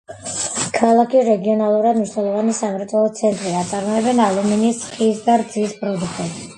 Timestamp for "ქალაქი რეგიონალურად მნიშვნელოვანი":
0.77-2.57